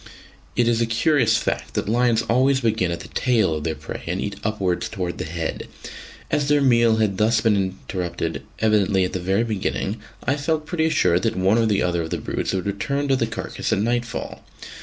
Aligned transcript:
It 0.55 0.67
is 0.67 0.81
a 0.81 0.87
curious 0.87 1.37
fact 1.37 1.75
that 1.75 1.87
lions 1.87 2.23
always 2.23 2.61
begin 2.61 2.89
at 2.89 3.01
the 3.01 3.07
tail 3.09 3.53
of 3.53 3.63
their 3.63 3.75
prey 3.75 4.01
and 4.07 4.19
eat 4.19 4.35
upwards 4.43 4.89
towards 4.89 5.17
the 5.17 5.25
head. 5.25 5.67
As 6.31 6.47
their 6.47 6.59
meal 6.59 6.95
had 6.95 7.19
thus 7.19 7.39
been 7.41 7.55
interrupted 7.55 8.41
evidently 8.57 9.03
at 9.03 9.13
the 9.13 9.19
very 9.19 9.43
beginning, 9.43 9.97
I 10.23 10.37
felt 10.37 10.65
pretty 10.65 10.89
sure 10.89 11.19
that 11.19 11.35
one 11.35 11.59
or 11.59 11.83
other 11.87 12.01
of 12.01 12.09
the 12.09 12.17
brutes 12.17 12.51
would 12.51 12.65
return 12.65 13.09
to 13.09 13.15
the 13.15 13.27
carcase 13.27 13.71
at 13.71 13.77
nightfall. 13.77 14.43